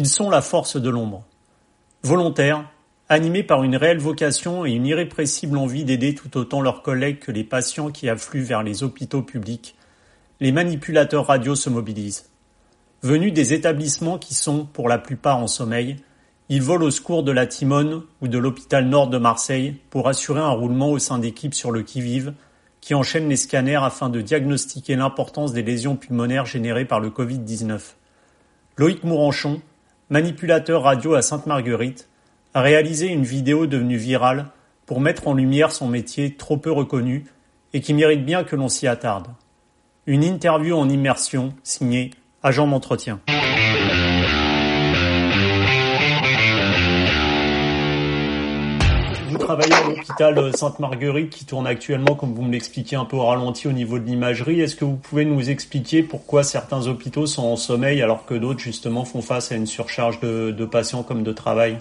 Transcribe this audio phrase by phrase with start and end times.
[0.00, 1.26] Ils sont la force de l'ombre.
[2.04, 2.64] Volontaires,
[3.10, 7.30] animés par une réelle vocation et une irrépressible envie d'aider tout autant leurs collègues que
[7.30, 9.76] les patients qui affluent vers les hôpitaux publics,
[10.40, 12.30] les manipulateurs radio se mobilisent.
[13.02, 15.96] Venus des établissements qui sont, pour la plupart, en sommeil,
[16.48, 20.40] ils volent au secours de la Timone ou de l'hôpital Nord de Marseille pour assurer
[20.40, 22.32] un roulement au sein d'équipes sur le qui-vive
[22.80, 27.80] qui enchaînent les scanners afin de diagnostiquer l'importance des lésions pulmonaires générées par le Covid-19.
[28.78, 29.60] Loïc Mouranchon,
[30.10, 32.08] manipulateur radio à Sainte-Marguerite,
[32.52, 34.46] a réalisé une vidéo devenue virale
[34.84, 37.26] pour mettre en lumière son métier trop peu reconnu
[37.72, 39.28] et qui mérite bien que l'on s'y attarde.
[40.06, 42.10] Une interview en immersion signée
[42.42, 43.20] Agent d'entretien.
[49.56, 53.66] Travaillez à l'hôpital Sainte-Marguerite qui tourne actuellement, comme vous me l'expliquez, un peu au ralenti
[53.66, 54.60] au niveau de l'imagerie.
[54.60, 58.60] Est-ce que vous pouvez nous expliquer pourquoi certains hôpitaux sont en sommeil alors que d'autres
[58.60, 61.78] justement font face à une surcharge de, patients comme de travail?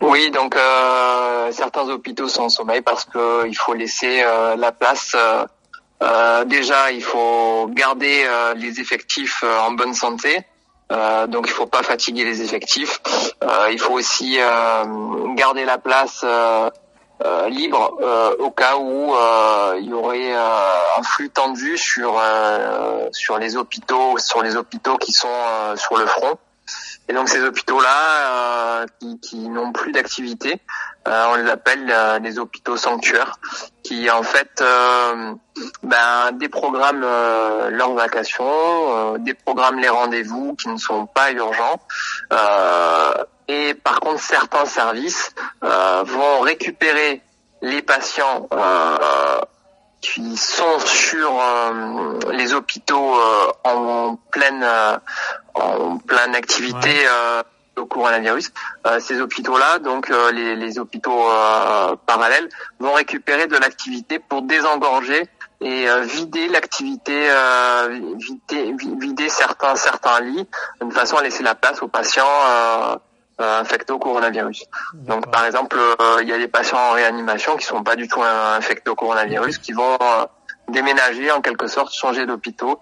[0.00, 5.16] Oui, donc euh, certains hôpitaux sont en sommeil parce qu'il faut laisser euh, la place.
[6.02, 10.46] Euh, déjà, il faut garder les effectifs en bonne santé.
[10.92, 13.00] Euh, donc il faut pas fatiguer les effectifs.
[13.42, 16.24] Euh, il faut aussi euh, garder la place
[17.48, 18.00] libre
[18.40, 19.14] au cas où
[19.78, 22.20] il y aurait un flux tendu sur
[23.12, 25.28] sur les hôpitaux sur les hôpitaux qui sont
[25.76, 26.36] sur le front.
[27.08, 30.60] Et donc ces hôpitaux-là qui, qui n'ont plus d'activité,
[31.06, 33.38] on les appelle les hôpitaux sanctuaires,
[33.82, 34.62] qui en fait
[35.82, 41.80] ben, déprogramment euh, leurs vacations, euh, déprogramment les rendez-vous qui ne sont pas urgents.
[42.32, 43.14] Euh,
[43.48, 47.20] et par contre, certains services euh, vont récupérer
[47.60, 48.48] les patients
[50.00, 51.40] qui sont sur
[52.32, 53.14] les hôpitaux
[53.62, 54.66] en pleine
[55.54, 57.06] en pleine activité
[57.76, 58.52] au coronavirus.
[58.86, 64.42] Euh, ces hôpitaux-là, donc euh, les, les, hôpitaux euh, parallèles, vont récupérer de l'activité pour
[64.42, 65.28] désengorger
[65.64, 67.28] et vider l'activité,
[68.16, 70.48] vider, vider, certains certains lits,
[70.80, 72.26] de façon à laisser la place aux patients
[73.38, 74.64] infectés au coronavirus.
[74.94, 75.78] Donc par exemple,
[76.20, 79.58] il y a des patients en réanimation qui sont pas du tout infectés au coronavirus,
[79.58, 79.96] qui vont
[80.68, 82.80] déménager en quelque sorte, changer d'hôpitaux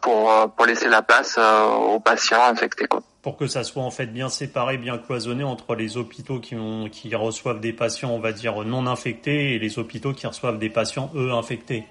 [0.00, 2.86] pour pour laisser la place aux patients infectés.
[2.86, 6.54] Quoi pour que ça soit en fait bien séparé, bien cloisonné entre les hôpitaux qui,
[6.54, 10.58] ont, qui reçoivent des patients, on va dire, non infectés et les hôpitaux qui reçoivent
[10.58, 11.86] des patients, eux, infectés.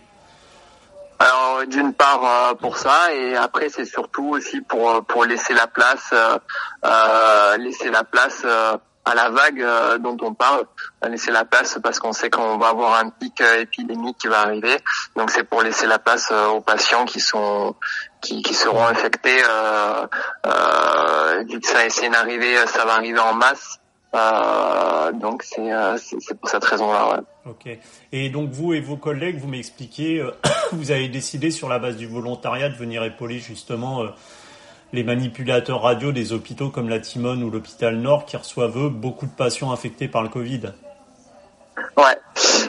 [1.19, 5.67] Alors d'une part euh, pour ça et après c'est surtout aussi pour pour laisser la
[5.67, 6.39] place euh,
[6.85, 8.77] euh laisser la place euh,
[9.09, 10.65] à la vague euh, dont on parle,
[11.09, 14.41] laisser la place parce qu'on sait qu'on va avoir un pic euh, épidémique qui va
[14.41, 14.77] arriver.
[15.15, 17.75] Donc c'est pour laisser la place euh, aux patients qui sont
[18.21, 19.41] qui, seront infectés.
[19.49, 20.05] Euh,
[20.45, 23.79] euh, vu que ça c'est arrivé, ça va arriver en masse.
[25.13, 27.21] Donc c'est pour cette raison-là.
[27.45, 27.69] Ok.
[28.11, 30.23] Et donc vous et vos collègues, vous m'expliquez,
[30.71, 34.03] vous avez décidé sur la base du volontariat de venir épauler justement
[34.91, 39.25] les manipulateurs radio des hôpitaux comme la Timone ou l'hôpital Nord qui reçoivent eux beaucoup
[39.25, 40.73] de patients infectés par le Covid.
[41.97, 42.17] Ouais.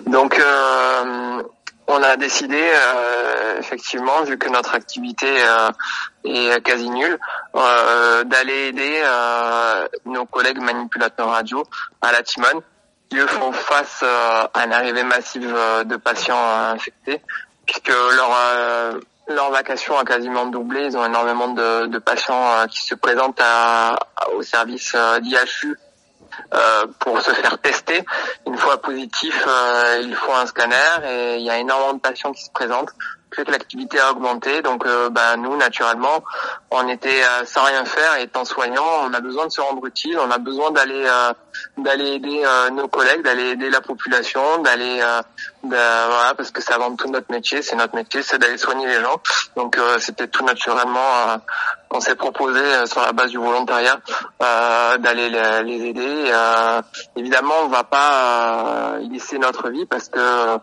[0.06, 1.42] Donc euh,
[1.86, 5.70] on a décidé euh, effectivement, vu que notre activité euh,
[6.24, 7.18] est quasi nulle,
[7.54, 9.02] d'aller aider
[10.04, 11.64] nos collègues manipulateurs radio
[12.02, 12.60] à la Timone
[13.08, 15.52] qui font face à une arrivée massive
[15.84, 17.20] de patients infectés
[17.66, 19.00] puisque leur
[19.32, 20.86] leur vacation a quasiment doublé.
[20.86, 23.98] Ils ont énormément de, de patients euh, qui se présentent à,
[24.34, 25.78] au service euh, d'IHU
[26.54, 28.04] euh, pour se faire tester.
[28.46, 30.76] Une fois positif, euh, il faut un scanner
[31.08, 32.90] et il y a énormément de patients qui se présentent
[33.30, 34.60] que l'activité a augmenté.
[34.60, 36.24] Donc, euh, ben, nous, naturellement,
[36.72, 38.16] on était euh, sans rien faire.
[38.16, 40.18] Étant soignant, on a besoin de se rendre utile.
[40.18, 41.06] On a besoin d'aller
[41.76, 45.00] d'aller aider nos collègues, d'aller aider la population, d'aller
[45.62, 47.62] voilà, parce que c'est avant tout notre métier.
[47.62, 49.20] C'est notre métier, c'est d'aller soigner les gens.
[49.56, 51.40] Donc, c'était tout naturellement.
[51.90, 53.98] on s'est proposé sur la base du volontariat
[54.98, 55.28] d'aller
[55.64, 56.32] les, aider.
[57.16, 60.58] évidemment, on va pas y laisser notre vie parce que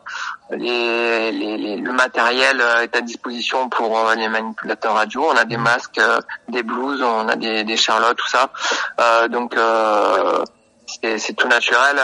[0.52, 5.26] les, les, le matériel euh, est à disposition pour euh, les manipulateurs radio.
[5.30, 8.50] On a des masques, euh, des blouses, on a des, des charlottes, tout ça.
[9.00, 9.56] Euh, donc
[11.04, 11.98] c'est tout naturel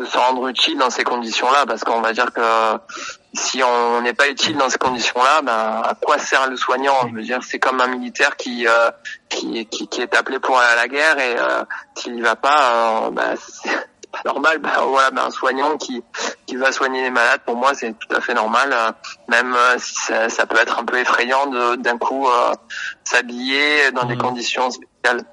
[0.00, 2.40] de se rendre utile dans ces conditions-là, parce qu'on va dire que
[3.34, 7.08] si on n'est pas utile dans ces conditions-là, ben à quoi sert le soignant?
[7.08, 8.66] Je veux dire, c'est comme un militaire qui,
[9.28, 11.36] qui, qui qui est appelé pour aller à la guerre et
[11.94, 13.34] s'il n'y va pas, ben,
[14.24, 14.58] normal.
[14.58, 16.02] Ben, voilà, ben, un soignant qui
[16.46, 18.74] qui va soigner les malades, pour moi, c'est tout à fait normal.
[19.28, 19.94] même si
[20.28, 22.26] ça, peut être un peu effrayant d'un coup
[23.04, 24.22] s'habiller dans des mmh.
[24.22, 25.24] conditions spéciales.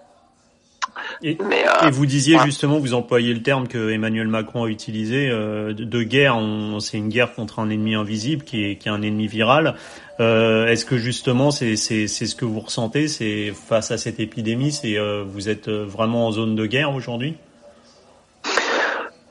[1.21, 5.29] Et, euh, et, vous disiez justement, vous employez le terme que Emmanuel Macron a utilisé
[5.29, 6.37] euh, de, guerre.
[6.79, 9.75] C'est une guerre contre un ennemi invisible qui est, qui est un ennemi viral.
[10.19, 14.97] Euh, Est-ce que justement, c'est ce que vous ressentez, c'est face à cette épidémie, c'est
[15.25, 17.35] vous êtes vraiment en zone de guerre aujourd'hui?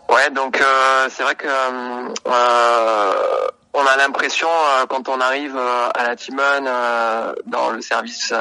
[0.09, 0.63] Ouais, donc
[1.09, 1.47] c'est vrai que
[3.77, 4.49] on a l'impression
[4.89, 6.69] quand on arrive à la Timone
[7.47, 8.33] dans le service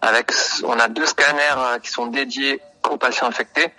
[0.00, 0.30] avec
[0.64, 2.60] on a deux scanners qui sont dédiés
[2.90, 3.72] aux patients infectés.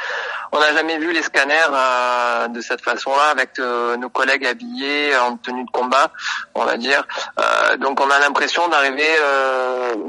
[0.51, 5.15] On n'a jamais vu les scanners euh, de cette façon-là avec euh, nos collègues habillés
[5.17, 6.11] en tenue de combat,
[6.55, 7.05] on va dire.
[7.39, 9.07] Euh, donc on a l'impression d'arriver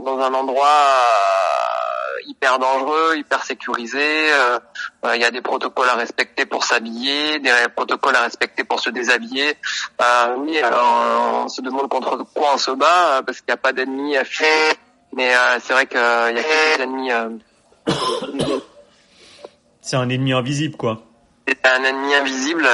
[0.04, 0.68] dans un endroit
[2.40, 4.30] hyper dangereux, hyper sécurisé.
[5.14, 8.90] Il y a des protocoles à respecter pour s'habiller, des protocoles à respecter pour se
[8.90, 9.54] déshabiller.
[10.38, 13.72] oui, alors on se demande contre quoi on se bat parce qu'il n'y a pas
[13.72, 14.44] d'ennemis affichés.
[15.12, 17.10] Mais c'est vrai qu'il y a quelques ennemis
[19.88, 21.02] c'est un ennemi invisible, quoi.
[21.46, 22.68] C'est un ennemi invisible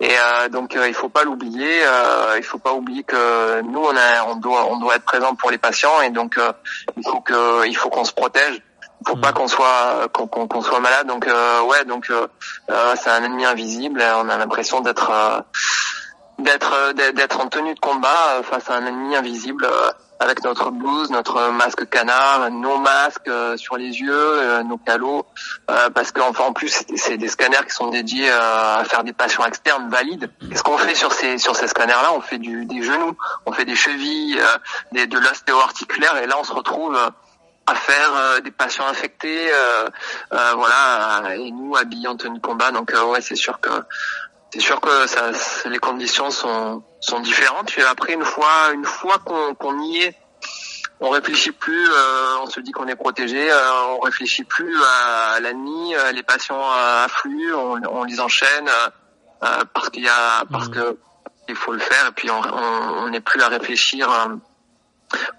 [0.00, 1.84] et euh, donc euh, il faut pas l'oublier.
[1.84, 5.36] Euh, il faut pas oublier que nous on a, on doit, on doit être présent
[5.36, 6.52] pour les patients et donc euh,
[6.96, 8.60] il faut que, il faut qu'on se protège.
[9.06, 9.34] Faut pas mm.
[9.34, 11.06] qu'on soit, qu'on, qu'on soit malade.
[11.06, 12.10] Donc ouais, donc
[12.68, 14.02] c'est un ennemi invisible.
[14.16, 15.44] On a l'impression d'être,
[16.38, 19.68] d'être, d'être en tenue de combat face à un ennemi invisible
[20.18, 25.26] avec notre blouse, notre masque canard, nos masques euh, sur les yeux, euh, nos calots,
[25.70, 29.44] euh, parce qu'en en plus c'est des scanners qui sont dédiés à faire des patients
[29.44, 30.30] externes valides.
[30.48, 32.12] Qu'est-ce qu'on fait sur ces sur ces scanners-là?
[32.14, 34.40] On fait du, des genoux, on fait des chevilles,
[34.92, 36.98] des, de l'ostéo-articulaire, et là on se retrouve
[37.66, 39.50] à faire des patients infectés,
[40.30, 42.70] voilà, et nous habillés en tenue combat.
[42.70, 43.70] Donc ouais, c'est sûr que
[44.52, 45.32] c'est sûr que ça,
[45.66, 47.76] les conditions sont, sont différentes.
[47.78, 50.14] Et après, une fois, une fois qu'on y est,
[51.00, 55.40] on réfléchit plus, euh, on se dit qu'on est protégé, euh, on réfléchit plus à,
[55.40, 56.70] la nuit, euh, les patients
[57.04, 58.68] affluent, on, on les enchaîne
[59.74, 60.74] parce qu'il y a, parce mmh.
[60.74, 60.98] que
[61.48, 64.08] il faut le faire et puis on n'est plus à réfléchir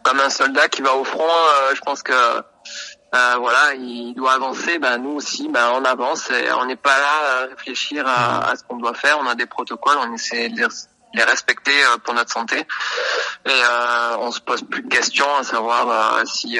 [0.07, 1.27] comme un soldat qui va au front.
[1.74, 4.80] je pense que euh, voilà, il doit avancer.
[4.80, 6.30] Ben nous aussi, ben on avance.
[6.31, 9.18] Et on n'est pas là à réfléchir à, ce qu'on doit faire.
[9.19, 10.68] On a des protocoles, on essaie de les,
[11.15, 12.57] respecter euh, pour notre santé.
[12.57, 16.59] Et euh, on se pose plus de questions à savoir euh, si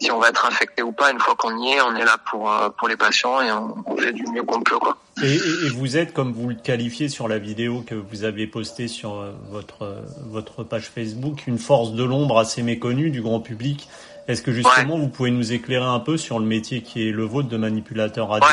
[0.00, 1.10] si on va être infecté ou pas.
[1.10, 4.12] Une fois qu'on y est, on est là pour pour les patients et on, fait
[4.12, 4.78] du mieux qu'on peut.
[4.78, 4.96] Quoi.
[5.22, 8.88] Et, et, vous êtes, comme vous le qualifiez sur la vidéo que vous avez postée
[8.88, 13.88] sur votre votre page Facebook, une force de l'ombre assez méconnue du grand public.
[14.28, 17.24] Est-ce que justement vous pouvez nous éclairer un peu sur le métier qui est le
[17.24, 18.48] vôtre de manipulateur radio?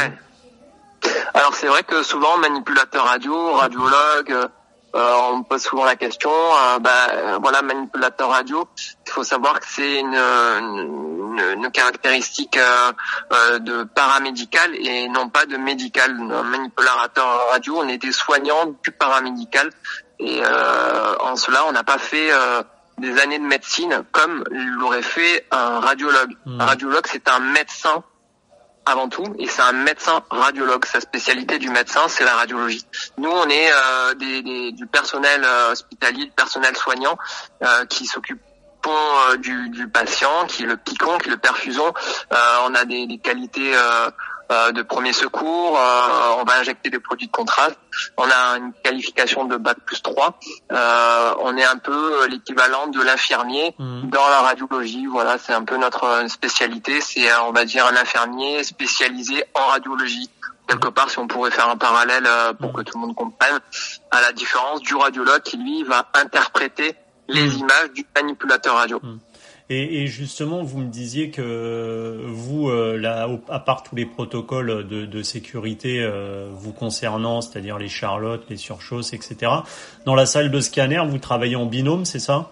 [1.38, 4.48] Alors c'est vrai que souvent manipulateur radio, radiologue, euh,
[4.94, 6.30] on me pose souvent la question.
[6.32, 8.68] Euh, bah, voilà, manipulateur radio.
[9.06, 15.58] Il faut savoir que c'est une, une, caractéristique euh, de paramédical et non pas de
[15.58, 16.12] médical.
[16.20, 19.70] Un manipulateur radio, on est des soignants du paramédical
[20.20, 20.42] et
[21.20, 22.32] en cela, on n'a pas fait
[22.98, 26.32] des années de médecine comme l'aurait fait un radiologue.
[26.46, 26.62] Hmm.
[26.62, 28.04] Un radiologue, c'est un médecin
[28.88, 30.86] avant tout, et c'est un médecin radiologue.
[30.86, 32.86] Sa spécialité du médecin, c'est la radiologie.
[33.18, 37.18] Nous, on est euh, des, du personnel euh, hospitalier, du personnel soignant
[37.64, 38.40] euh, qui s'occupe
[39.40, 41.94] du, du, patient, qui le piquons, qui le perfusons.
[42.32, 44.10] on a des, des qualités euh,
[44.50, 47.78] de premier secours, euh, on va injecter des produits de contraste,
[48.18, 50.40] on a une qualification de bac plus 3,
[50.72, 54.10] euh, on est un peu l'équivalent de l'infirmier mmh.
[54.10, 58.64] dans la radiologie, voilà, c'est un peu notre spécialité, c'est on va dire un infirmier
[58.64, 60.30] spécialisé en radiologie
[60.68, 62.28] quelque part, si on pourrait faire un parallèle
[62.60, 63.58] pour que tout le monde comprenne,
[64.12, 66.94] à la différence du radiologue qui, lui, va interpréter
[67.30, 67.58] les mmh.
[67.58, 69.00] images du manipulateur radio.
[69.02, 69.18] Mmh.
[69.70, 74.88] Et, et, justement, vous me disiez que vous, euh, là, à part tous les protocoles
[74.88, 79.52] de, de sécurité euh, vous concernant, c'est-à-dire les charlottes, les surchausses, etc.,
[80.06, 82.50] dans la salle de scanner, vous travaillez en binôme, c'est ça?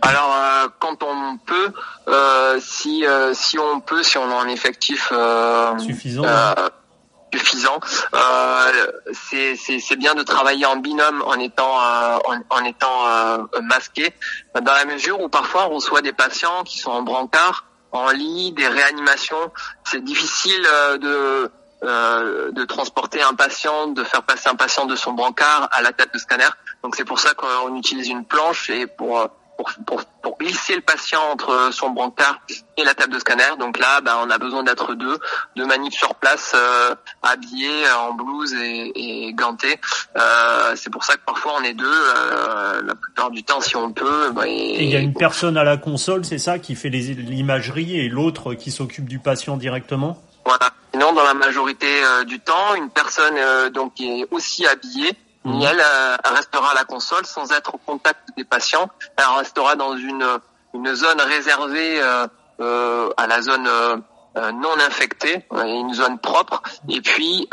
[0.00, 1.72] Alors euh, quand on peut,
[2.06, 5.12] euh, si si on peut, si on a un effectif
[5.78, 6.24] suffisant,
[7.36, 7.80] suffisant.
[8.14, 12.18] Euh, c'est bien de travailler en binôme en étant euh,
[12.50, 14.12] en, étant euh, masqué,
[14.54, 18.52] dans la mesure où parfois on reçoit des patients qui sont en brancard, en lit,
[18.52, 19.52] des réanimations.
[19.84, 20.66] C'est difficile
[21.00, 21.50] de
[21.82, 26.12] de transporter un patient, de faire passer un patient de son brancard à la tête
[26.12, 26.48] de scanner.
[26.82, 30.80] Donc c'est pour ça qu'on utilise une planche et pour pour, pour, pour glisser le
[30.80, 32.40] patient entre son brancard
[32.76, 33.44] et la table de scanner.
[33.60, 35.18] Donc là, bah, on a besoin d'être deux,
[35.54, 39.78] deux manip sur place, euh, habillés en blouse et, et gantés.
[40.16, 41.86] Euh, c'est pour ça que parfois on est deux.
[41.86, 44.32] Euh, la plupart du temps, si on peut.
[44.32, 48.00] Bah, et il y a une personne à la console, c'est ça, qui fait l'imagerie
[48.00, 50.20] et l'autre qui s'occupe du patient directement?
[50.44, 50.72] Voilà.
[50.92, 55.12] Sinon, dans la majorité euh, du temps, une personne euh, donc qui est aussi habillée
[55.46, 55.62] Mmh.
[55.62, 58.90] elle, euh, restera à la console sans être au contact des patients.
[59.16, 60.26] Elle restera dans une,
[60.74, 62.26] une zone réservée euh,
[62.58, 63.96] euh à la zone euh,
[64.34, 66.62] non infectée, une zone propre.
[66.88, 67.48] Et puis,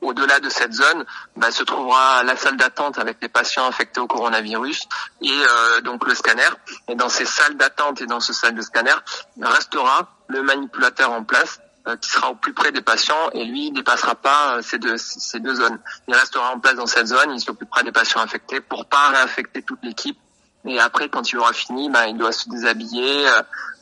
[0.00, 4.06] au-delà de cette zone, bah, se trouvera la salle d'attente avec les patients infectés au
[4.06, 4.86] coronavirus
[5.22, 5.40] et
[5.82, 6.50] donc le scanner.
[6.86, 8.94] Et dans ces salles d'attente et dans ce salle de scanner,
[9.40, 13.66] restera le manipulateur en place euh, qui sera au plus près des patients et lui
[13.66, 15.78] il dépassera pas euh, ces deux ces deux zones.
[16.06, 19.62] Il restera en place dans cette zone, il s'occupera des patients infectés pour pas réinfecter
[19.62, 20.18] toute l'équipe.
[20.64, 23.26] Et après, quand il aura fini, ben, il doit se déshabiller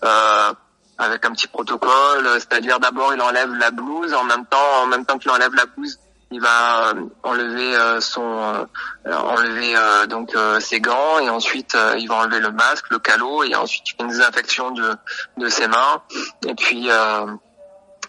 [0.02, 0.52] euh,
[0.96, 5.04] avec un petit protocole, c'est-à-dire d'abord il enlève la blouse, en même temps, en même
[5.04, 5.98] temps qu'il enlève la blouse,
[6.30, 8.66] il va enlever son
[9.04, 9.74] enlever
[10.08, 13.96] donc ses gants et ensuite il va enlever le masque, le calot et ensuite il
[13.96, 14.94] fait une désinfection de
[15.38, 16.02] de ses mains
[16.46, 16.88] et puis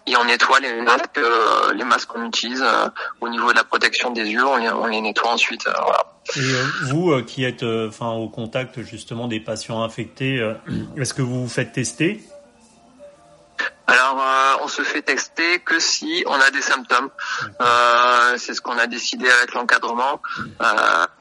[0.06, 2.88] et on nettoie les masques, euh, les masques qu'on utilise euh,
[3.20, 5.66] au niveau de la protection des yeux, on les, on les nettoie ensuite.
[5.66, 6.04] Euh, voilà.
[6.36, 10.36] Et vous qui êtes enfin au contact justement des patients infectés,
[10.96, 12.22] est-ce que vous vous faites tester?
[13.88, 14.24] Alors,
[14.62, 17.10] on se fait tester que si on a des symptômes.
[18.38, 20.22] c'est ce qu'on a décidé avec l'encadrement.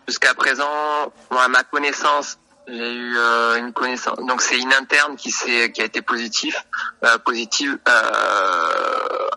[0.08, 2.38] Jusqu'à présent, à ma connaissance,
[2.72, 4.18] j'ai eu euh, une connaissance.
[4.20, 6.66] Donc c'est une interne qui s'est qui a été positif,
[7.04, 7.78] euh, positive.
[7.88, 9.30] Euh,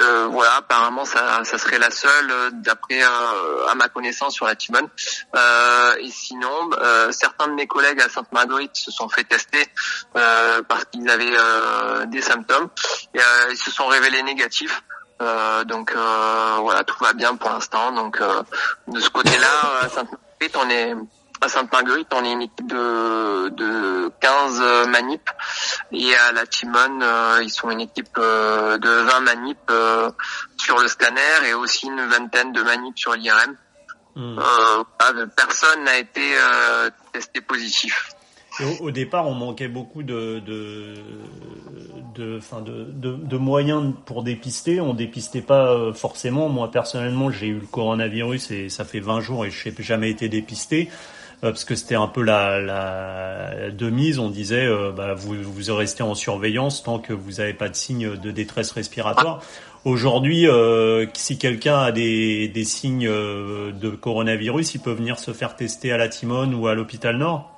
[0.00, 4.88] euh, voilà, apparemment ça, ça serait la seule d'après à ma connaissance sur la Timone.
[6.00, 6.70] et sinon,
[7.10, 9.66] certains de mes collègues à Sainte-Marguerite se sont fait tester
[10.12, 12.68] parce qu'ils avaient des symptômes
[13.12, 14.84] et ils se sont révélés négatifs.
[15.66, 17.90] donc voilà, tout va bien pour l'instant.
[17.90, 18.22] Donc
[18.86, 20.94] de ce côté-là, à Sainte-Marguerite, on est
[21.40, 25.30] à Sainte-Marguerite, on est une équipe de, de 15 euh, manips
[25.92, 29.72] et à la Timone, euh, ils sont une équipe euh, de 20 manips
[30.56, 33.54] sur le scanner et aussi une vingtaine de manips sur l'IRM.
[34.16, 34.40] Hmm.
[35.36, 36.20] personne n'a été
[37.12, 38.10] testé positif.
[38.80, 40.94] au, départ, on manquait beaucoup de, de,
[42.16, 44.80] de, de, de, moyens pour dépister.
[44.80, 46.48] On dépistait pas forcément.
[46.48, 50.10] Moi, personnellement, j'ai eu le coronavirus et ça fait 20 jours et je n'ai jamais
[50.10, 50.90] été dépisté.
[51.44, 54.18] Euh, parce que c'était un peu la, la de mise.
[54.18, 57.76] On disait, euh, bah, vous, vous restez en surveillance tant que vous n'avez pas de
[57.76, 59.42] signes de détresse respiratoire.
[59.84, 65.54] Aujourd'hui, euh, si quelqu'un a des, des signes de coronavirus, il peut venir se faire
[65.54, 67.57] tester à la Timone ou à l'hôpital Nord.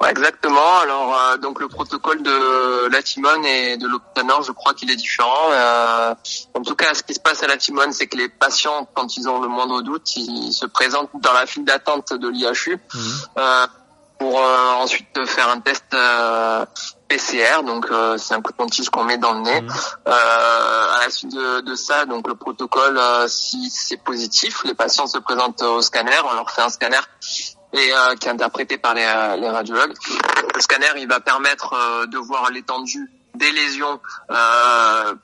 [0.00, 0.78] Ouais, exactement.
[0.78, 4.90] Alors euh, donc le protocole de la Timone et de l'hôpital Nord, je crois qu'il
[4.90, 5.50] est différent.
[5.50, 6.14] Euh,
[6.54, 9.16] en tout cas, ce qui se passe à la Timone, c'est que les patients, quand
[9.16, 13.12] ils ont le moindre doute, ils se présentent dans la file d'attente de l'IHU mhm.
[13.38, 13.66] euh,
[14.20, 15.96] pour euh, ensuite faire un test
[17.08, 17.64] PCR.
[17.64, 17.88] Donc
[18.18, 19.62] c'est un coton-tige qu'on met dans le nez.
[19.62, 19.70] Mhm.
[20.06, 25.18] à la suite de, de, ça, donc le protocole, si c'est positif, les patients se
[25.18, 27.00] présentent au scanner, on leur fait un scanner
[27.72, 29.94] et euh, qui est interprété par les, euh, les, radiologues.
[30.54, 34.00] Le scanner, il va permettre euh, de voir l'étendue des lésions,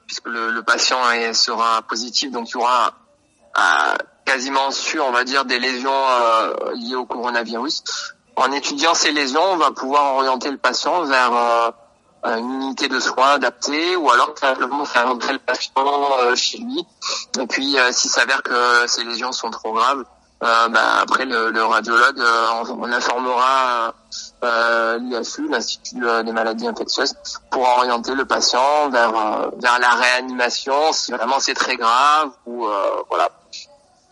[0.07, 0.99] puisque le, le, patient
[1.33, 2.93] sera positif, donc il y aura
[4.25, 5.91] quasiment sûr, on va dire, des lésions
[6.77, 7.83] liées au coronavirus.
[8.37, 11.73] En étudiant ces lésions, on va pouvoir orienter le patient vers
[12.25, 15.73] une unité de soins adaptée ou alors simplement faire entrer le patient
[16.37, 16.87] chez lui.
[17.41, 21.65] Et puis, s'il s'avère que ces lésions sont trop graves, euh, bah, après le, le
[21.65, 22.47] radiologue euh,
[22.79, 23.95] on, informera
[24.45, 27.15] euh, l'IASU, l'Institut des maladies infectieuses,
[27.51, 29.13] pour orienter le patient vers
[29.59, 32.67] vers la réanimation si vraiment c'est très grave ou
[33.09, 33.31] voilà.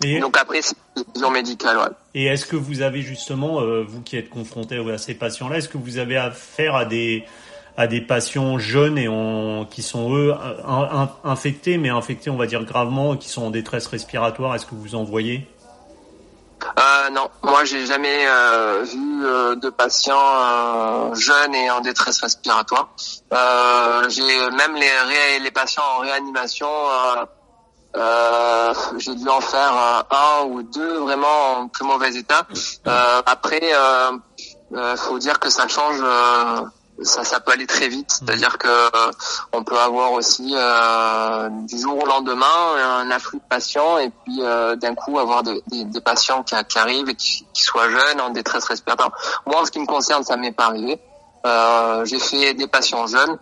[0.04, 1.76] Et Donc après c'est une décision médicale.
[1.76, 1.84] Ouais.
[2.14, 5.78] Et est-ce que vous avez justement, vous qui êtes confronté à ces patients-là, est-ce que
[5.78, 7.26] vous avez affaire à des
[7.76, 10.34] à des patients jeunes et on, qui sont eux
[11.24, 14.94] infectés, mais infectés on va dire gravement, qui sont en détresse respiratoire Est-ce que vous
[14.94, 15.46] en voyez?
[16.78, 22.20] Euh, non, moi j'ai jamais euh, vu euh, de patients euh, jeunes et en détresse
[22.20, 22.94] respiratoire.
[24.08, 26.68] j'ai même les, les patients en réanimation,
[28.98, 32.46] j'ai dû en faire un ou deux vraiment en très mauvais état.
[33.26, 33.72] après,
[34.96, 36.02] faut dire que ça change
[37.00, 38.08] ça, ça peut aller très vite.
[38.08, 38.26] Mmh.
[38.26, 39.12] C'est-à-dire que euh,
[39.52, 42.46] on peut avoir aussi euh, du jour au lendemain
[43.00, 46.78] un afflux de patients et puis euh, d'un coup avoir des, des, patients qui, qui,
[46.78, 49.12] arrivent et qui, qui, soient jeunes en détresse respiratoire.
[49.46, 51.00] Moi, en ce qui me concerne, ça m'est pas arrivé.
[51.44, 53.36] Euh, j'ai fait des patients jeunes,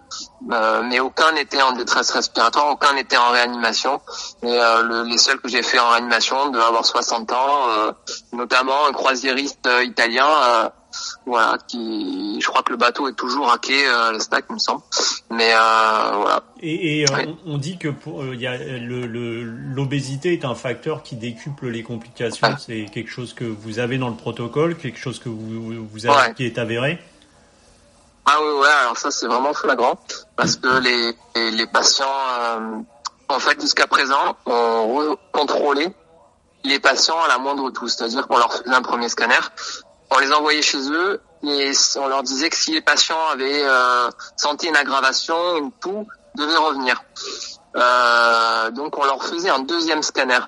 [0.52, 4.00] euh, mais aucun n'était en détresse respiratoire, aucun n'était en réanimation.
[4.42, 7.92] Et le, les seuls que j'ai fait en réanimation devaient avoir 60 ans,
[8.33, 10.25] notamment un croisiériste italien
[11.31, 14.59] voilà, qui, je crois que le bateau est toujours à euh, la stack, il me
[14.59, 14.83] semble.
[15.31, 16.43] Mais euh, voilà.
[16.61, 21.15] Et, et euh, on, dit que pour, y a le, l'obésité est un facteur qui
[21.15, 22.57] décuple les complications.
[22.59, 26.35] C'est quelque chose que vous avez dans le protocole, quelque chose que vous, vous avez
[26.35, 26.99] qui est avéré?
[28.27, 28.69] Ah oui, ouais.
[28.83, 29.99] Alors ça, c'est vraiment flagrant
[30.37, 32.07] parce que les, les, patients,
[33.29, 35.89] en fait, jusqu'à présent, ont contrôlé
[36.65, 39.39] les patients à la moindre touche, c'est-à-dire qu'on leur faisait un premier scanner
[40.11, 44.11] on les envoyait chez eux et on leur disait que si les patients avaient euh,
[44.37, 47.02] senti une aggravation, une toux, devaient revenir.
[47.76, 50.40] Euh, donc on leur faisait un deuxième scanner.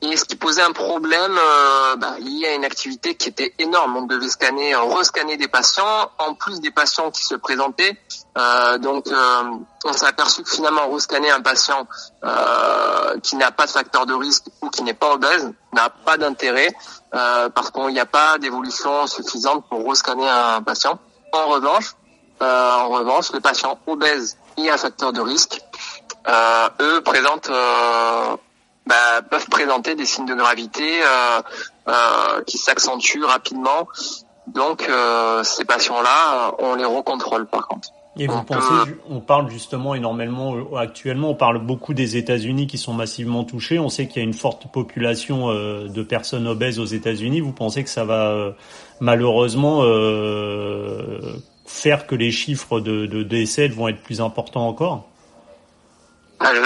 [0.00, 3.96] Et ce qui posait un problème euh, bah, lié à une activité qui était énorme.
[3.96, 7.96] On devait scanner, rescanner des patients, en plus des patients qui se présentaient.
[8.36, 9.42] Euh, donc euh,
[9.84, 11.86] on s'est aperçu que finalement rescanner un patient
[12.24, 16.16] euh, qui n'a pas de facteur de risque ou qui n'est pas obèse n'a pas
[16.16, 16.68] d'intérêt
[17.10, 20.98] parce qu'il n'y a pas d'évolution suffisante pour rescanner un patient.
[21.32, 21.94] En revanche,
[22.40, 25.60] en revanche, les patients obèses et à facteur de risque,
[26.80, 27.50] eux présentent
[28.88, 31.42] bah, peuvent présenter des signes de gravité euh,
[31.88, 33.86] euh, qui s'accentuent rapidement.
[34.46, 37.90] Donc euh, ces patients-là, on les recontrôle par contre.
[38.18, 42.92] Et vous pensez, on parle justement énormément actuellement, on parle beaucoup des États-Unis qui sont
[42.92, 43.78] massivement touchés.
[43.78, 47.40] On sait qu'il y a une forte population de personnes obèses aux États-Unis.
[47.40, 48.54] Vous pensez que ça va
[49.00, 49.82] malheureusement
[51.68, 55.04] faire que les chiffres de, de décès vont être plus importants encore?
[56.40, 56.62] Ah, je,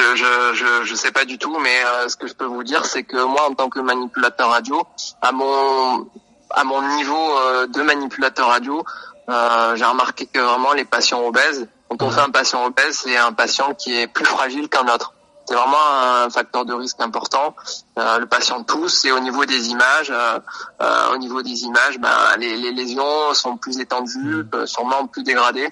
[0.55, 3.05] je, je, sais pas du tout, mais euh, ce que je peux vous dire, c'est
[3.05, 4.83] que moi, en tant que manipulateur radio,
[5.21, 6.07] à mon
[6.55, 8.85] à mon niveau euh, de manipulateur radio,
[9.29, 13.17] euh, j'ai remarqué que vraiment les patients obèses, quand on fait un patient obèse, c'est
[13.17, 15.13] un patient qui est plus fragile qu'un autre.
[15.47, 17.55] C'est vraiment un facteur de risque important.
[17.99, 20.39] Euh, le patient tousse et au niveau des images, euh,
[20.81, 24.67] euh, au niveau des images, ben, les, les, lésions sont plus étendues, mm.
[24.67, 25.69] sûrement plus dégradées.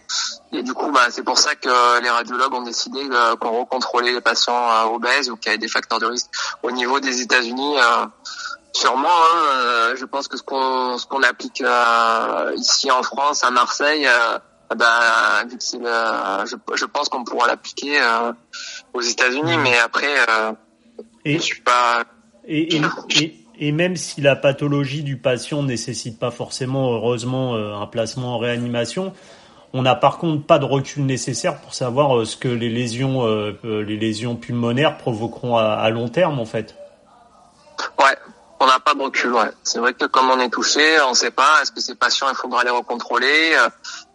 [0.52, 3.00] Et du coup, ben, c'est pour ça que les radiologues ont décidé
[3.40, 6.30] qu'on recontrôlait les patients obèses ou qui avaient des facteurs de risque.
[6.63, 7.76] Au niveau des États-Unis,
[8.73, 11.63] sûrement, hein, je pense que ce qu'on ce qu'on applique
[12.56, 14.06] ici en France, à Marseille,
[14.76, 17.99] ben, vu que c'est je, je pense qu'on pourra l'appliquer
[18.93, 20.52] aux États-Unis, mais après, euh,
[21.25, 22.04] et, je suis pas.
[22.47, 27.75] Et, et, et, même si la pathologie du patient ne nécessite pas forcément, heureusement, euh,
[27.75, 29.13] un placement en réanimation,
[29.73, 33.25] on n'a par contre pas de recul nécessaire pour savoir euh, ce que les lésions,
[33.63, 36.76] les lésions pulmonaires provoqueront à, à long terme, en fait.
[38.80, 39.34] N'a pas de recul.
[39.34, 39.50] Ouais.
[39.62, 41.60] C'est vrai que comme on est touché, on ne sait pas.
[41.60, 43.54] Est-ce que ces patients, il faudra les recontrôler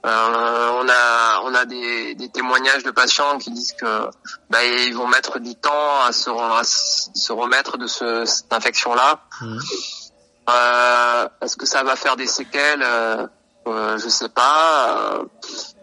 [0.06, 4.10] euh, on a on a des, des, témoignages de patients qui disent que
[4.52, 6.30] bah, ils vont mettre du temps à se,
[7.16, 9.20] se remettre de ce, cette infection là.
[9.42, 9.58] Mmh.
[10.50, 12.84] Euh, Est-ce que ça va faire des séquelles?
[12.84, 13.28] Euh,
[13.68, 15.26] euh Je sais pas.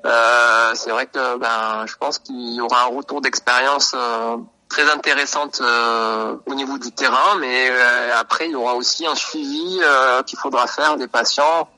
[0.04, 3.94] Euh, c'est vrai que ben je pense qu'il y aura un retour d'expérience
[4.72, 5.60] très intéressante
[6.46, 7.70] au niveau du terrain, mais
[8.18, 9.80] après il y aura aussi un suivi
[10.26, 11.68] qu'il faudra faire des patients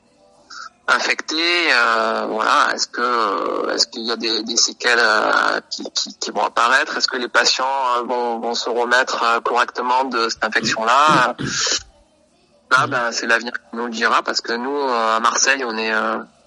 [0.87, 1.73] infectés.
[1.73, 6.97] Euh, voilà, est-ce que est-ce qu'il y a des, des séquelles euh, qui, vont apparaître?
[6.97, 11.35] Est-ce que les patients euh, vont, vont se remettre euh, correctement de cette infection-là?
[12.71, 15.93] Là, ben, c'est l'avenir qui nous le dira parce que nous, à Marseille, on est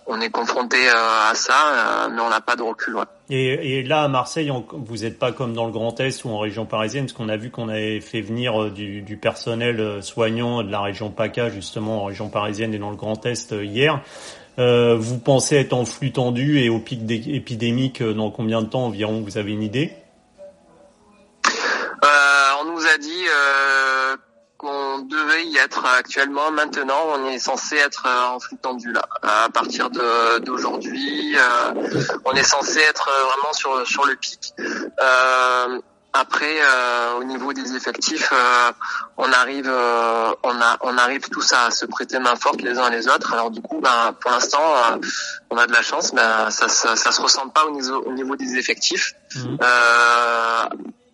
[0.08, 2.96] on est confronté à ça, mais on n'a pas de recul.
[2.96, 3.04] Ouais.
[3.30, 6.38] Et, et, là, à Marseille, vous n'êtes pas comme dans le Grand Est ou en
[6.38, 10.70] région parisienne, parce qu'on a vu qu'on avait fait venir du, du, personnel soignant de
[10.70, 14.00] la région PACA, justement en région parisienne et dans le Grand Est hier.
[14.58, 18.66] Euh, vous pensez être en flux tendu et au pic épidémique euh, dans combien de
[18.66, 19.92] temps environ Vous avez une idée?
[21.46, 22.08] Euh,
[22.60, 24.16] On nous a dit euh,
[24.98, 26.50] qu'on devait y être actuellement.
[26.50, 29.02] Maintenant, on est censé être euh, en flux tendu là.
[29.22, 31.36] À partir d'aujourd'hui,
[32.24, 34.54] on est censé être vraiment sur sur le pic.
[36.14, 38.72] Après, euh, au niveau des effectifs, euh,
[39.18, 42.88] on arrive, euh, on a, on arrive tous à se prêter main forte les uns
[42.88, 43.32] les autres.
[43.34, 44.62] Alors du coup, ben, pour l'instant,
[45.50, 48.12] on a de la chance, mais ça, ça, ça, se ressent pas au niveau, au
[48.12, 49.12] niveau des effectifs.
[49.36, 49.58] Mhm.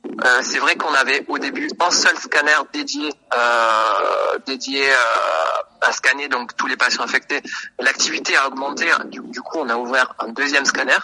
[0.05, 4.95] Euh, c'est vrai qu'on avait au début un seul scanner dédié euh, dédié euh,
[5.81, 7.43] à scanner donc tous les patients infectés.
[7.79, 8.87] L'activité a augmenté.
[9.07, 10.99] Du, du, coup, on a ouvert un deuxième scanner.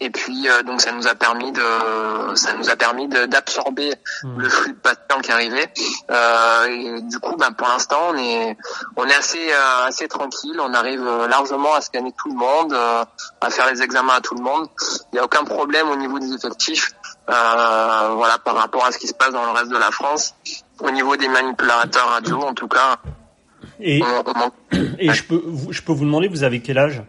[0.00, 4.38] Et puis euh, donc ça nous a permis de ça nous a permis d'absorber mmh.
[4.38, 5.72] le flux de patients qui arrivait.
[6.10, 8.56] Euh, et du coup, ben pour l'instant, on est
[8.96, 10.58] on est assez euh, assez tranquille.
[10.60, 13.04] On arrive largement à scanner tout le monde, euh,
[13.40, 14.68] à faire les examens à tout le monde.
[15.12, 16.90] Il n'y a aucun problème au niveau des effectifs.
[17.30, 20.34] Euh, voilà par rapport à ce qui se passe dans le reste de la France.
[20.80, 22.96] Au niveau des manipulateurs radio, en tout cas.
[23.80, 24.52] Et, on, on...
[24.98, 27.02] et je peux je peux vous demander, vous avez quel âge?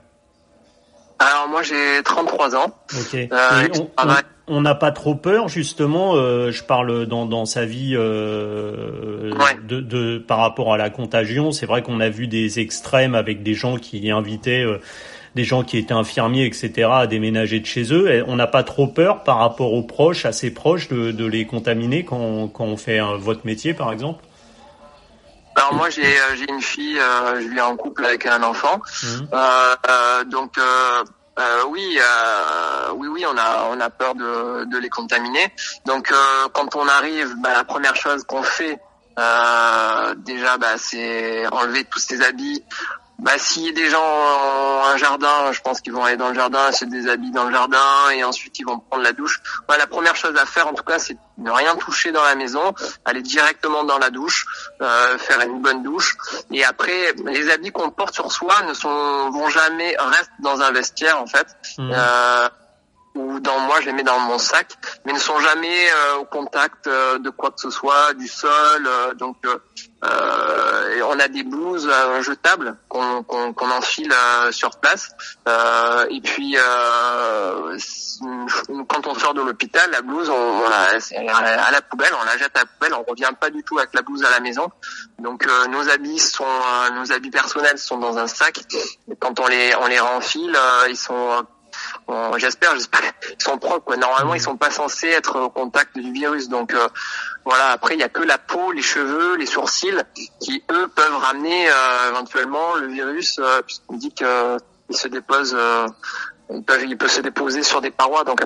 [1.19, 2.75] Alors moi j'ai 33 ans.
[2.93, 3.15] Ok.
[3.15, 3.67] Euh,
[4.47, 6.15] on n'a pas trop peur justement.
[6.15, 9.57] Euh, je parle dans, dans sa vie euh, ouais.
[9.67, 11.51] de, de par rapport à la contagion.
[11.51, 14.79] C'est vrai qu'on a vu des extrêmes avec des gens qui invitaient euh,
[15.35, 18.09] des gens qui étaient infirmiers, etc., à déménager de chez eux.
[18.09, 21.45] Et on n'a pas trop peur par rapport aux proches, assez proches, de, de les
[21.45, 24.23] contaminer quand, quand on fait un, votre métier, par exemple?
[25.55, 28.81] Alors moi j'ai euh, j'ai une fille, euh, je vis en couple avec un enfant,
[29.03, 29.07] mmh.
[29.33, 30.59] euh, donc
[31.69, 31.99] oui
[32.95, 35.53] oui oui on a on a peur de de les contaminer.
[35.85, 36.13] Donc
[36.53, 38.79] quand on arrive, bah, la première chose qu'on fait
[39.17, 42.63] déjà bah, c'est enlever tous ces habits,
[43.19, 46.71] bah, si des gens ont un jardin, je pense qu'ils vont aller dans le jardin,
[46.71, 49.41] se déshabiller dans le jardin et ensuite ils vont prendre la douche.
[49.67, 52.35] Bah, la première chose à faire, en tout cas, c'est ne rien toucher dans la
[52.35, 52.73] maison,
[53.03, 54.45] aller directement dans la douche,
[54.81, 56.15] euh, faire une bonne douche.
[56.51, 60.71] Et après, les habits qu'on porte sur soi ne sont vont jamais rester dans un
[60.71, 61.47] vestiaire en fait.
[61.77, 61.91] Mmh.
[61.93, 62.49] Euh,
[63.15, 64.73] ou dans moi je les mets dans mon sac,
[65.05, 68.85] mais ne sont jamais euh, au contact euh, de quoi que ce soit, du sol.
[68.85, 69.57] Euh, donc euh,
[71.07, 71.89] on a des blouses
[72.21, 74.13] jetables qu'on qu'on qu'on enfile
[74.51, 75.09] sur place.
[76.09, 76.55] et puis
[78.87, 82.37] quand on sort de l'hôpital, la blouse on, on la, à la poubelle, on la
[82.37, 84.69] jette à la poubelle, on revient pas du tout avec la blouse à la maison.
[85.17, 86.45] Donc nos habits sont
[86.93, 88.59] nos habits personnels sont dans un sac.
[89.09, 90.55] Et quand on les on les renfile,
[90.87, 91.45] ils sont
[92.37, 93.95] j'espère, j'espère, ils sont propres.
[93.95, 96.49] Normalement, ils sont pas censés être au contact du virus.
[96.49, 96.87] Donc euh,
[97.45, 97.71] voilà.
[97.71, 100.01] Après, il y a que la peau, les cheveux, les sourcils
[100.39, 104.57] qui eux peuvent ramener euh, éventuellement le virus, euh, puisqu'on dit que
[104.89, 105.57] il se dépose,
[106.51, 108.23] il peut, il peut se déposer sur des parois.
[108.23, 108.41] Donc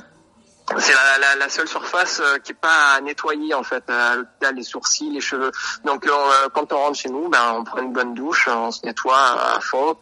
[0.77, 3.83] c'est la, la, la, seule surface euh, qui est pas à nettoyer en fait.
[3.89, 5.51] À l'hôpital les sourcils les cheveux.
[5.83, 6.11] Donc euh,
[6.53, 9.17] quand on rentre chez nous ben on prend une bonne douche on se nettoie
[9.55, 9.97] à fond.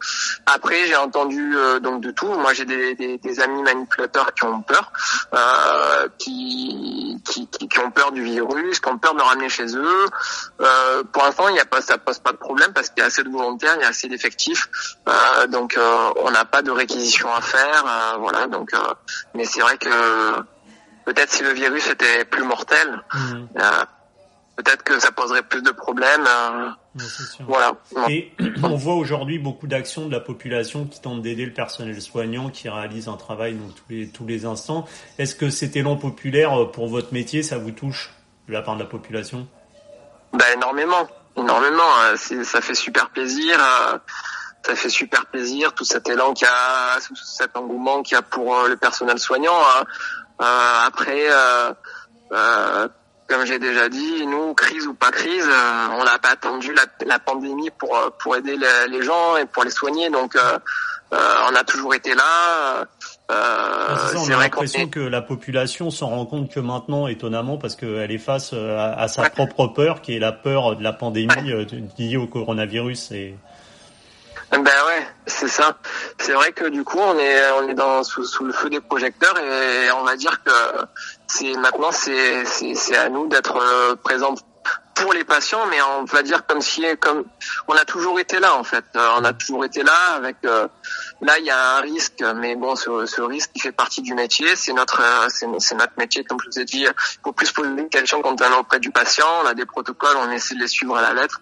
[0.46, 2.26] Après j'ai entendu euh, donc de tout.
[2.26, 4.92] Moi j'ai des, des, des, amis manipulateurs qui ont peur
[5.34, 9.74] euh, qui, qui, qui, ont peur du virus qui ont peur de le ramener chez
[9.76, 10.06] eux.
[11.12, 13.06] Pour l'instant il y a pas ça pose pas de problème parce qu'il y a
[13.06, 14.68] assez de volontaires il y a assez d'effectifs.
[15.48, 15.78] Donc
[16.16, 18.46] on n'a pas de réquisition à faire voilà.
[18.46, 18.70] Donc
[19.34, 19.88] mais c'est vrai que
[21.08, 23.18] peut-être si le virus était plus mortel, mmh.
[23.56, 23.84] euh,
[24.56, 26.26] peut-être que ça poserait plus de problèmes.
[26.26, 26.68] Euh,
[27.46, 27.72] voilà.
[28.10, 28.30] Et
[28.62, 32.68] on voit aujourd'hui beaucoup d'actions de la population qui tentent d'aider le personnel soignant, qui
[32.68, 34.86] réalise un travail donc, tous les tous les instants.
[35.18, 38.10] Est-ce que cet élan populaire euh, pour votre métier, ça vous touche
[38.46, 39.48] de la part de la population?
[40.34, 41.88] Ben énormément, énormément.
[42.16, 43.58] Ça fait super plaisir
[44.64, 48.22] ça fait super plaisir tout cet élan qu'il y a, cet engouement qu'il y a
[48.22, 49.54] pour le personnel soignant.
[49.54, 49.84] Hein.
[50.40, 51.72] Euh, après, euh,
[52.32, 52.88] euh,
[53.28, 55.48] comme j'ai déjà dit, nous, crise ou pas crise,
[55.98, 59.64] on n'a pas attendu la, la, pandémie pour pour aider les, les, gens et pour
[59.64, 60.10] les soigner.
[60.10, 60.36] Donc,
[61.10, 62.86] on a toujours été là.
[63.30, 67.76] Euh, ça, on a l'impression que la population s'en rend compte que maintenant, étonnamment, parce
[67.76, 69.30] qu'elle est face à, à sa ouais.
[69.30, 71.66] propre peur, qui est la peur de la pandémie ouais.
[71.98, 73.10] liée au coronavirus.
[73.12, 73.34] Et...
[74.50, 75.76] Ben ouais, c'est ça.
[76.18, 78.80] C'est vrai que du coup, on est on est dans sous, sous le feu des
[78.80, 80.50] projecteurs et on va dire que
[81.26, 84.34] c'est maintenant c'est c'est à nous d'être euh, présents
[84.94, 87.24] pour les patients, mais on va dire comme si comme
[87.68, 88.84] on a toujours été là en fait.
[88.96, 90.66] Euh, on a toujours été là avec euh,
[91.20, 94.14] Là, il y a un risque, mais bon, ce, ce risque qui fait partie du
[94.14, 94.54] métier.
[94.54, 95.28] C'est notre, euh,
[95.58, 96.82] c'est notre métier, comme je vous ai dit.
[96.82, 99.26] Il faut plus poser des questions quand on est auprès du patient.
[99.42, 101.40] On a des protocoles, on essaie de les suivre à la lettre.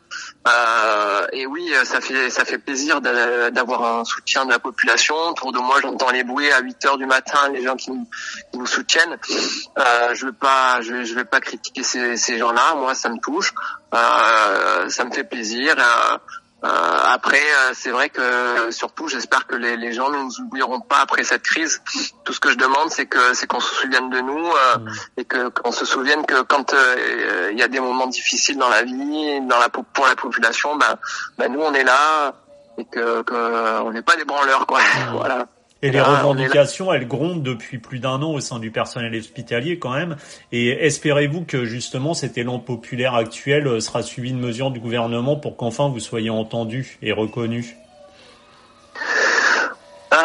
[0.49, 5.15] Euh, et oui, ça fait, ça fait plaisir d'avoir un soutien de la population.
[5.15, 8.09] Autour de moi, j'entends les bouées à 8 heures du matin, les gens qui nous,
[8.51, 9.19] qui nous soutiennent.
[9.79, 12.75] Euh, je veux pas, je, je vais pas critiquer ces, ces gens-là.
[12.77, 13.53] Moi, ça me touche.
[13.95, 15.75] Euh, ça me fait plaisir.
[15.79, 16.19] Euh, euh,
[16.62, 21.01] après, euh, c'est vrai que surtout, j'espère que les, les, gens ne nous oublieront pas
[21.01, 21.83] après cette crise.
[22.25, 24.90] Tout ce que je demande, c'est que c'est qu'on se souvienne de nous euh, mmh.
[25.19, 28.69] et que qu'on se souvienne que quand euh, il y a des moments difficiles dans
[28.69, 30.97] la vie, dans la pour la population, ben,
[31.38, 32.35] ben nous on est là
[32.79, 34.81] et que, que on n'est pas des branleurs quoi.
[35.12, 35.47] Voilà.
[35.83, 39.93] Et les revendications, elles grondent depuis plus d'un an au sein du personnel hospitalier quand
[39.93, 40.17] même.
[40.51, 45.37] Et espérez-vous que justement cet élan populaire actuel euh, sera suivi de mesures du gouvernement
[45.37, 47.77] pour qu'enfin vous soyez entendu et reconnu?
[50.12, 50.17] Euh,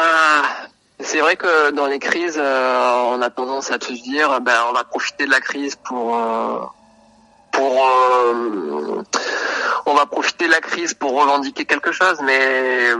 [0.99, 4.73] C'est vrai que dans les crises, euh, on a tendance à se dire, ben, on
[4.73, 6.17] va profiter de la crise pour
[7.51, 7.85] pour
[9.85, 12.93] on va profiter de la crise pour revendiquer quelque chose, mais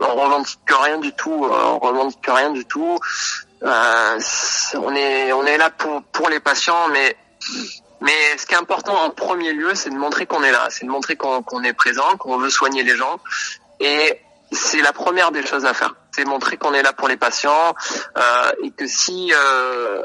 [0.00, 2.98] on revendique rien du tout, euh, on revendique rien du tout.
[3.62, 4.20] Euh,
[4.74, 7.16] on est on est là pour pour les patients, mais
[8.00, 10.86] mais ce qui est important en premier lieu, c'est de montrer qu'on est là, c'est
[10.86, 13.20] de montrer qu'on est présent, qu'on veut soigner les gens,
[13.78, 14.20] et
[14.52, 15.94] c'est la première des choses à faire.
[16.12, 17.74] C'est montrer qu'on est là pour les patients
[18.16, 20.04] euh, et que si euh,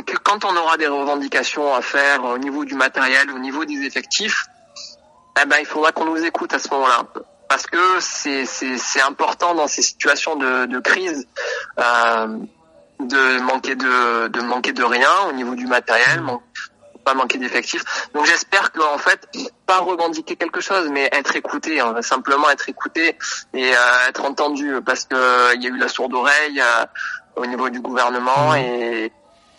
[0.00, 3.82] que quand on aura des revendications à faire au niveau du matériel, au niveau des
[3.82, 4.46] effectifs,
[5.40, 7.04] eh ben il faudra qu'on nous écoute à ce moment-là
[7.52, 11.26] parce que c'est c'est important dans ces situations de, de crise
[11.78, 12.38] euh,
[12.98, 16.22] de manquer de de manquer de rien au niveau du matériel,
[17.04, 17.84] pas manquer d'effectifs.
[18.14, 19.28] Donc j'espère qu'en fait
[19.66, 23.18] pas revendiquer quelque chose, mais être écouté, hein, simplement être écouté
[23.52, 26.86] et euh, être entendu, parce que il y a eu la sourde oreille euh,
[27.36, 28.56] au niveau du gouvernement mmh.
[28.56, 29.12] et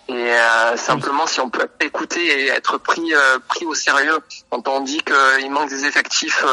[0.10, 4.68] et euh, simplement, si on peut écouter et être pris euh, pris au sérieux quand
[4.68, 6.44] on dit qu'il manque des effectifs,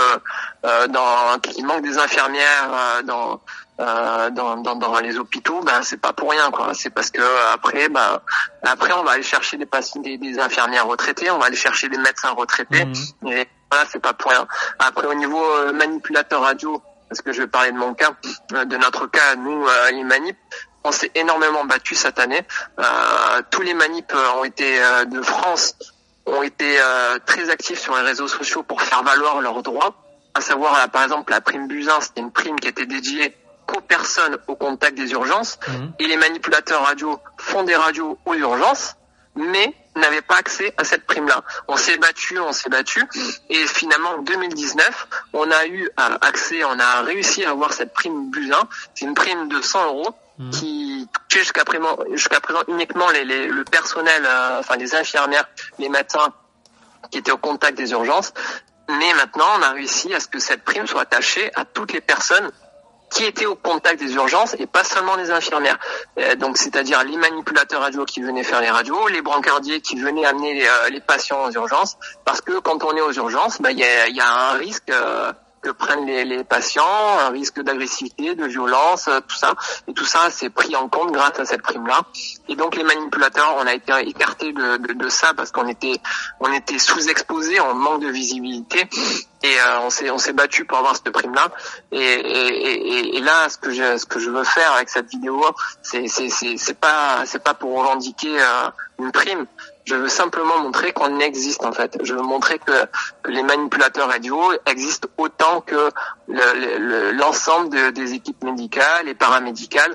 [0.65, 3.41] euh, dans qu'il manque des infirmières dans,
[3.79, 6.75] dans, dans, dans les hôpitaux, ben c'est pas pour rien quoi.
[6.75, 7.21] C'est parce que
[7.53, 8.21] après, ben
[8.63, 11.89] après on va aller chercher des patients, des, des infirmières retraitées, on va aller chercher
[11.89, 12.85] des médecins retraités.
[12.85, 13.33] Mmh.
[13.33, 14.47] Et voilà, c'est pas pour rien.
[14.79, 18.13] Après au niveau manipulateur radio, parce que je vais parler de mon cas,
[18.53, 20.37] de notre cas, nous, les manip,
[20.85, 22.43] on s'est énormément battu cette année.
[22.79, 25.75] Euh, tous les manips euh, ont été euh, de France
[26.27, 26.79] ont été
[27.27, 29.95] très actifs sur les réseaux sociaux pour faire valoir leurs droits.
[30.35, 33.35] À savoir, par exemple, la prime Buzyn, c'était une prime qui était dédiée
[33.67, 35.59] qu'aux personnes au contact des urgences.
[35.67, 35.93] Mhm.
[35.99, 38.95] Et les manipulateurs radio font des radios aux urgences,
[39.35, 41.43] mais n'avaient pas accès à cette prime-là.
[41.67, 43.03] On s'est battu, on s'est battu,
[43.49, 48.31] et finalement en 2019, on a eu accès, on a réussi à avoir cette prime
[48.31, 48.69] Buzyn.
[48.95, 50.51] C'est une prime de 100 euros Mhm.
[50.53, 55.47] qui jusqu'à présent, jusqu'à présent uniquement les, les, le personnel, euh, enfin les infirmières,
[55.79, 56.33] les médecins
[57.11, 58.33] qui étaient au contact des urgences.
[58.89, 62.01] Mais maintenant, on a réussi à ce que cette prime soit attachée à toutes les
[62.01, 62.51] personnes
[63.11, 65.79] qui étaient au contact des urgences et pas seulement les infirmières.
[66.19, 70.25] Euh, donc, c'est-à-dire les manipulateurs radio qui venaient faire les radios, les brancardiers qui venaient
[70.25, 73.73] amener les, euh, les patients aux urgences, parce que quand on est aux urgences, bah,
[73.73, 74.91] il y, a, y, a, un risque
[75.61, 79.55] que prennent les, les patients, un risque d'agressivité, de violence, euh, tout ça.
[79.89, 82.01] Et tout ça, c'est pris en compte grâce à cette prime-là.
[82.49, 86.01] Et donc les manipulateurs, on a été écartés de, de, de ça parce qu'on était,
[86.41, 88.89] on était sous-exposés, on manque de visibilité.
[89.43, 91.49] Et euh, on s'est on s'est battu pour avoir cette prime là
[91.93, 95.43] et, et, et, là ce que je ce que je veux faire avec cette vidéo
[95.81, 99.47] c'est c'est c'est pas c'est pas pour revendiquer euh, une prime
[99.85, 101.99] je veux simplement montrer qu'on existe en fait.
[102.03, 102.73] Je veux montrer que,
[103.27, 105.91] les manipulateurs radio existent autant que
[107.13, 109.95] l'ensemble le, des équipes médicales et paramédicales,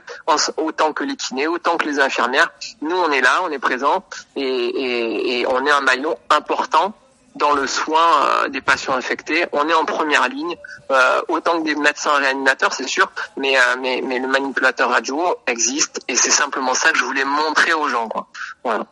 [0.58, 2.52] autant que les kinés, autant que les infirmières.
[2.82, 4.04] Nous, on est là, on est présent
[4.36, 6.94] et on est un maillon important
[7.36, 9.46] dans le soin euh, des patients infectés.
[9.52, 10.56] On est en première ligne,
[10.92, 15.36] euh, autant que des médecins réanimateurs, c'est sûr, mais, euh, mais, mais le manipulateur radio
[15.48, 18.08] existe et c'est simplement ça que je voulais montrer aux gens.
[18.08, 18.28] Quoi.
[18.64, 18.86] Voilà.